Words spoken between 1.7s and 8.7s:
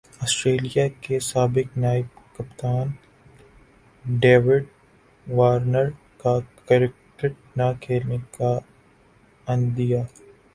نائب کپتان David Warner کا کرکٹ نہ کھیلنے کا